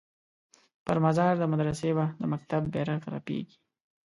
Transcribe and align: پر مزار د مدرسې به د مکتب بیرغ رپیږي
پر 0.85 0.97
مزار 1.05 1.33
د 1.39 1.43
مدرسې 1.53 1.89
به 1.97 2.05
د 2.19 2.21
مکتب 2.31 2.61
بیرغ 2.73 3.01
رپیږي 3.15 3.57